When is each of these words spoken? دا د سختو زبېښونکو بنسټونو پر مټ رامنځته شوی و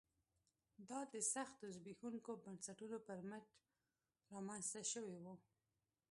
دا 0.89 0.99
د 1.13 1.15
سختو 1.33 1.65
زبېښونکو 1.75 2.31
بنسټونو 2.43 2.97
پر 3.07 3.19
مټ 3.29 3.45
رامنځته 4.33 4.81
شوی 4.91 5.17
و 5.23 5.25